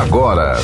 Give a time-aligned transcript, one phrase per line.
[0.00, 0.56] agora.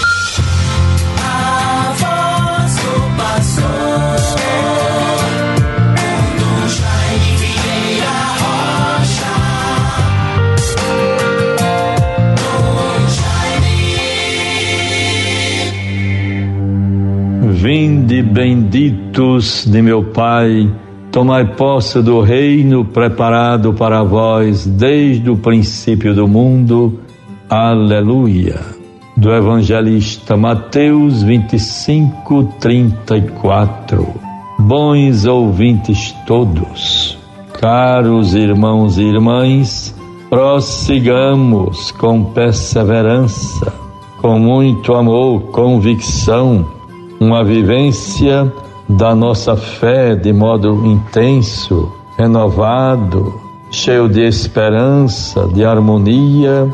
[17.52, 20.68] Vinde benditos de meu Pai,
[21.12, 27.00] tomai posse do reino preparado para vós desde o princípio do mundo.
[27.48, 28.79] Aleluia.
[29.20, 34.14] Do evangelista Mateus 25, 34.
[34.60, 37.18] Bons ouvintes todos,
[37.52, 39.94] caros irmãos e irmãs,
[40.30, 43.70] prossigamos com perseverança,
[44.22, 46.66] com muito amor, convicção,
[47.20, 48.50] uma vivência
[48.88, 53.34] da nossa fé de modo intenso, renovado,
[53.70, 56.66] cheio de esperança, de harmonia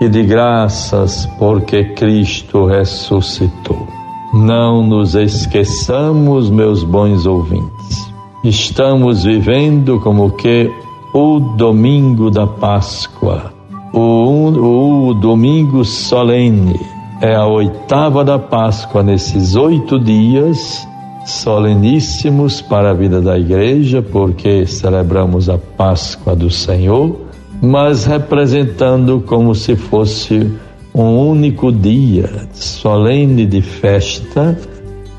[0.00, 3.86] e de graças, porque Cristo ressuscitou.
[4.34, 8.12] Não nos esqueçamos, meus bons ouvintes.
[8.44, 10.70] Estamos vivendo como que
[11.14, 13.52] o domingo da Páscoa,
[13.92, 16.78] o, o domingo solene,
[17.20, 20.86] é a oitava da Páscoa nesses oito dias
[21.24, 27.25] soleníssimos para a vida da igreja, porque celebramos a Páscoa do Senhor,
[27.62, 30.50] mas representando como se fosse
[30.94, 34.58] um único dia solene de festa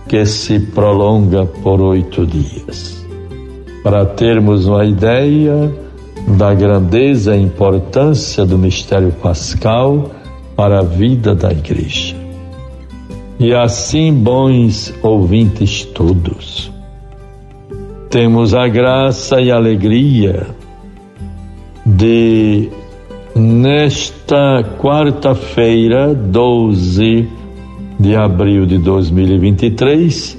[0.07, 3.05] que se prolonga por oito dias.
[3.83, 5.71] Para termos uma ideia
[6.35, 10.11] da grandeza e importância do mistério pascal
[10.55, 12.15] para a vida da igreja.
[13.39, 16.71] E assim, bons ouvintes todos,
[18.09, 20.56] temos a graça e a alegria
[21.97, 22.69] de,
[23.35, 27.27] nesta quarta-feira, 12
[27.99, 30.37] de abril de 2023,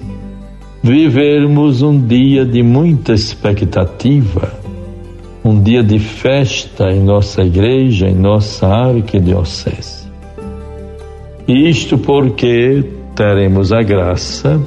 [0.80, 4.52] vivermos um dia de muita expectativa,
[5.44, 10.06] um dia de festa em nossa igreja, em nossa arquidiocese.
[11.48, 12.84] Isto porque
[13.16, 14.60] teremos a graça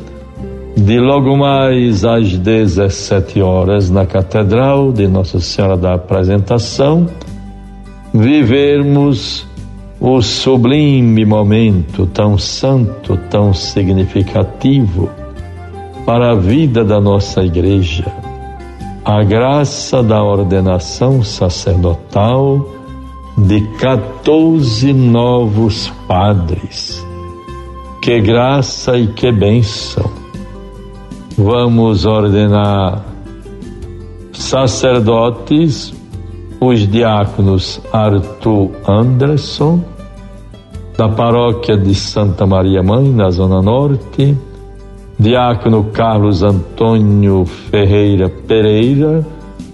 [0.75, 7.07] de logo mais às 17 horas na Catedral de Nossa Senhora da Apresentação,
[8.13, 9.45] vivermos
[9.99, 15.09] o sublime momento tão santo, tão significativo
[16.05, 18.11] para a vida da nossa igreja,
[19.05, 22.65] a graça da ordenação sacerdotal
[23.37, 27.05] de 14 novos padres.
[28.01, 30.20] Que graça e que bênção!
[31.41, 33.03] Vamos ordenar
[34.31, 35.93] sacerdotes,
[36.59, 39.83] os diáconos Arthur Anderson,
[40.97, 44.37] da paróquia de Santa Maria Mãe, na Zona Norte,
[45.17, 49.25] diácono Carlos Antônio Ferreira Pereira,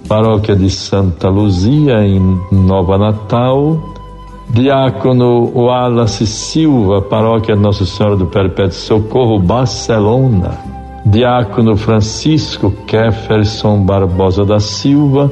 [0.07, 3.77] paróquia de Santa Luzia, em Nova Natal,
[4.49, 10.76] diácono Wallace Silva, paróquia Nossa Senhora do Perpétuo Socorro, Barcelona,
[11.09, 15.31] Diácono Francisco Keferson Barbosa da Silva,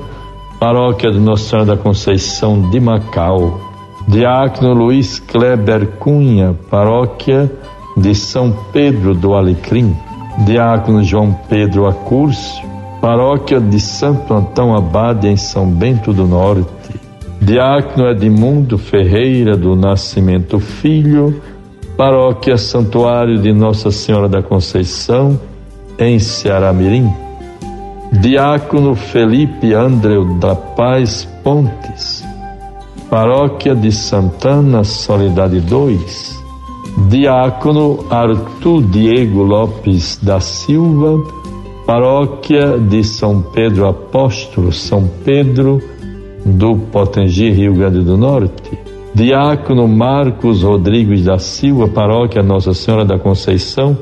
[0.58, 3.60] Paróquia de Nossa Senhora da Conceição de Macau.
[4.08, 7.52] Diácono Luiz Kleber Cunha, Paróquia
[7.98, 9.94] de São Pedro do Alecrim.
[10.46, 12.66] Diácono João Pedro Acúrcio,
[13.02, 16.70] Paróquia de Santo Antão Abade, em São Bento do Norte.
[17.42, 21.42] Diácono Edmundo Ferreira do Nascimento Filho,
[21.98, 25.38] Paróquia Santuário de Nossa Senhora da Conceição,
[26.00, 27.12] em Ceará-Mirim,
[28.22, 32.24] Diácono Felipe Andreu da Paz Pontes,
[33.10, 36.44] Paróquia de Santana, Soledade 2,
[37.10, 41.22] Diácono Arthur Diego Lopes da Silva,
[41.86, 45.82] Paróquia de São Pedro Apóstolo, São Pedro
[46.46, 48.78] do Potengi, Rio Grande do Norte,
[49.14, 53.98] Diácono Marcos Rodrigues da Silva, Paróquia Nossa Senhora da Conceição,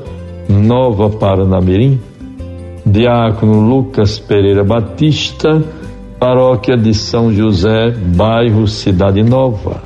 [0.48, 2.00] Nova Paranamirim,
[2.84, 5.62] Diácono Lucas Pereira Batista,
[6.18, 9.82] Paróquia de São José, bairro Cidade Nova.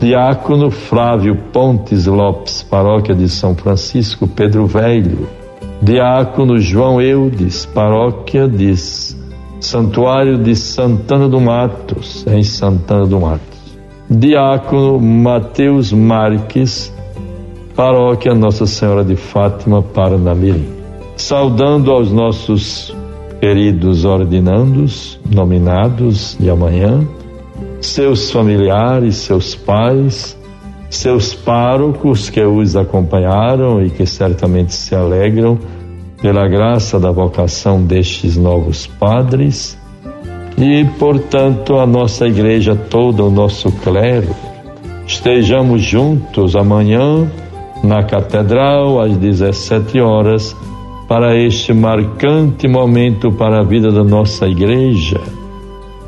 [0.00, 5.26] Diácono Flávio Pontes Lopes, Paróquia de São Francisco Pedro Velho.
[5.80, 8.74] Diácono João Eudes, Paróquia de
[9.60, 13.78] Santuário de Santana do Matos, em Santana do Matos.
[14.10, 16.93] Diácono Mateus Marques,
[17.76, 20.64] Paróquia Nossa Senhora de Fátima, Paranamirim.
[21.16, 22.94] Saudando aos nossos
[23.40, 27.04] queridos ordinandos, nominados de amanhã,
[27.80, 30.38] seus familiares, seus pais,
[30.88, 35.58] seus párocos que os acompanharam e que certamente se alegram
[36.22, 39.76] pela graça da vocação destes novos padres
[40.56, 44.34] e, portanto, a nossa igreja toda, o nosso clero,
[45.06, 47.28] estejamos juntos amanhã
[47.84, 50.56] na catedral às 17 horas
[51.06, 55.20] para este marcante momento para a vida da nossa igreja,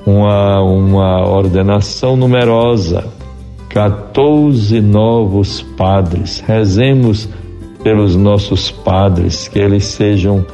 [0.06, 3.04] uma, uma ordenação numerosa,
[3.68, 6.42] 14 novos padres.
[6.46, 7.28] Rezemos
[7.82, 10.44] pelos nossos padres, que eles sejam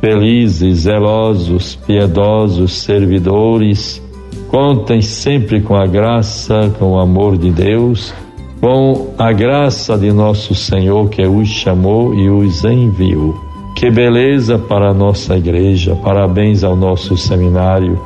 [0.00, 4.00] felizes, zelosos, piedosos, servidores.
[4.48, 8.14] Contem sempre com a graça, com o amor de Deus,
[8.60, 13.34] com a graça de nosso Senhor que os chamou e os enviou.
[13.76, 18.00] Que beleza para a nossa igreja, parabéns ao nosso seminário.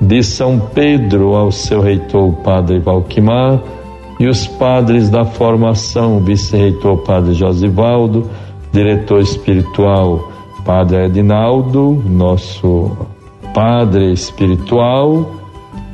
[0.00, 3.60] De São Pedro ao seu reitor, o Padre Valquimar,
[4.20, 8.28] e os padres da formação, o vice-reitor Padre Josivaldo,
[8.72, 10.28] diretor espiritual
[10.64, 12.90] Padre Edinaldo, nosso
[13.54, 15.30] padre espiritual,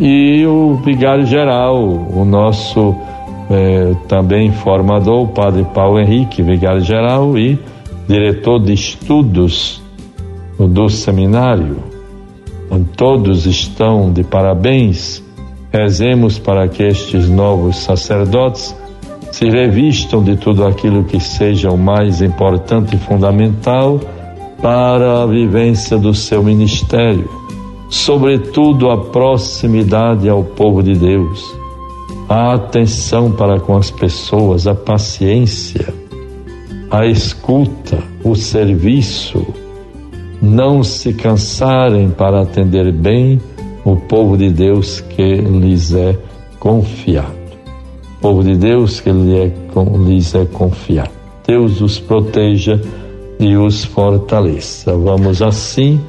[0.01, 2.93] e o vigário geral, o nosso
[3.51, 7.59] eh, também formador, o Padre Paulo Henrique, vigário geral e
[8.09, 9.83] diretor de estudos
[10.59, 11.77] do seminário.
[12.97, 15.25] Todos estão de parabéns
[15.75, 18.77] Rezemos para que estes novos sacerdotes
[19.33, 24.01] se revistam de tudo aquilo que seja o mais importante e fundamental
[24.63, 27.29] para a vivência do seu ministério,
[27.91, 31.45] sobretudo a proximidade ao povo de Deus,
[32.29, 35.93] a atenção para com as pessoas, a paciência,
[36.91, 39.47] a escuta, o serviço,
[40.41, 43.41] não se cansarem para atender bem
[43.85, 46.17] o povo de Deus que lhes é
[46.59, 47.35] confiado.
[48.19, 51.11] O povo de Deus que lhes é confiado.
[51.47, 52.81] Deus os proteja
[53.39, 54.97] e os fortaleça.
[54.97, 56.01] Vamos assim,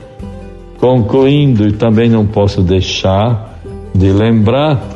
[0.79, 3.59] concluindo, e também não posso deixar
[3.94, 4.94] de lembrar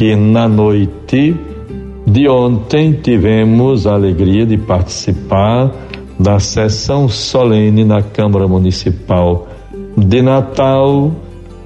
[0.00, 1.36] que na noite
[2.06, 5.70] de ontem tivemos a alegria de participar
[6.18, 9.46] da sessão solene na Câmara Municipal
[9.98, 11.12] de Natal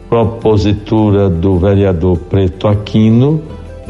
[0.08, 3.40] propositura do vereador Preto Aquino,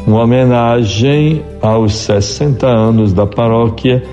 [0.05, 4.03] uma homenagem aos 60 anos da paróquia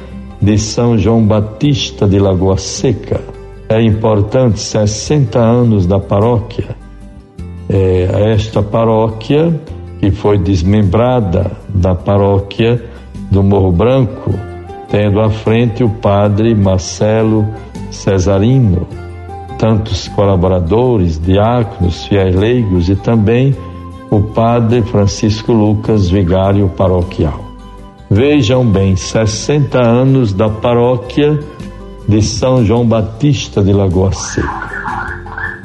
[0.41, 3.21] de São João Batista de Lagoa Seca.
[3.69, 6.75] É importante, 60 anos da paróquia.
[7.69, 9.61] É, esta paróquia,
[10.03, 12.85] que foi desmembrada da paróquia
[13.31, 14.35] do Morro Branco,
[14.91, 17.47] tendo à frente o padre Marcelo
[17.89, 18.85] Cesarino,
[19.61, 23.57] tantos colaboradores, diáconos, fiéis leigos e também
[24.11, 27.41] o padre Francisco Lucas, vigário paroquial.
[28.11, 31.39] Vejam bem, 60 anos da paróquia
[32.09, 34.73] de São João Batista de Lagoa Seca.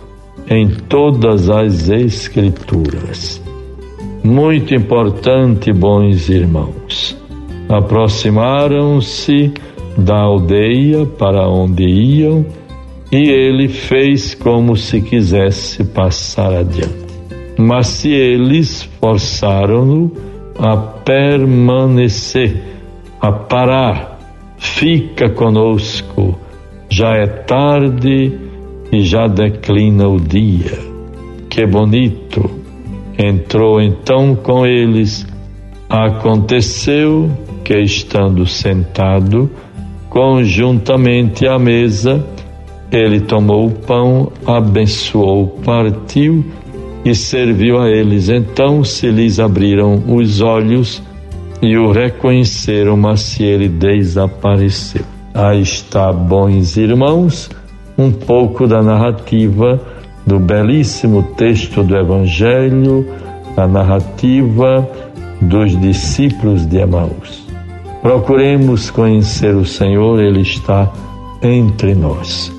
[0.49, 3.41] em todas as Escrituras.
[4.23, 7.17] Muito importante, bons irmãos.
[7.67, 9.53] Aproximaram-se
[9.97, 12.45] da aldeia para onde iam
[13.11, 17.09] e ele fez como se quisesse passar adiante.
[17.57, 20.11] Mas se eles forçaram-no,
[20.57, 22.61] a permanecer,
[23.19, 24.17] a parar.
[24.57, 26.37] Fica conosco,
[26.89, 28.37] já é tarde
[28.91, 30.77] e já declina o dia.
[31.49, 32.49] Que bonito!
[33.17, 35.25] Entrou então com eles.
[35.89, 37.29] Aconteceu
[37.69, 39.47] porque estando sentado,
[40.09, 42.25] conjuntamente à mesa,
[42.91, 46.43] ele tomou o pão, abençoou, partiu
[47.05, 48.29] e serviu a eles.
[48.29, 51.01] Então se lhes abriram os olhos
[51.62, 55.03] e o reconheceram, mas se ele desapareceu.
[55.34, 57.50] Aí está, bons irmãos,
[57.98, 59.79] um pouco da narrativa
[60.25, 63.05] do belíssimo texto do Evangelho,
[63.55, 64.89] a narrativa
[65.41, 67.48] dos discípulos de Emaús.
[68.01, 70.91] Procuremos conhecer o Senhor, Ele está
[71.41, 72.58] entre nós.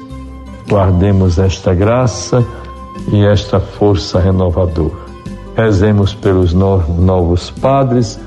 [0.70, 2.46] Guardemos esta graça
[3.12, 4.94] e esta força renovadora.
[5.56, 8.20] Rezemos pelos novos padres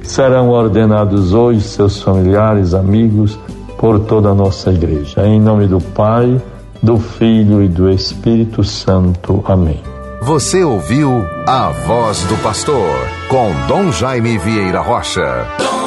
[0.00, 3.38] que serão ordenados hoje, seus familiares, amigos,
[3.78, 5.26] por toda a nossa igreja.
[5.26, 6.40] Em nome do Pai,
[6.82, 9.44] do Filho e do Espírito Santo.
[9.46, 9.82] Amém.
[10.22, 12.96] Você ouviu a voz do pastor
[13.28, 15.79] com Dom Jaime Vieira Rocha.